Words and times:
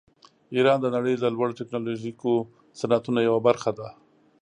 ایران 0.55 0.77
د 0.81 0.85
نړۍ 0.95 1.15
د 1.19 1.25
لوړو 1.35 1.57
ټیکنالوژیکو 1.59 2.31
صنعتونو 2.79 3.19
یوه 3.27 3.39
برخه 3.47 3.71
ده. 3.77 3.87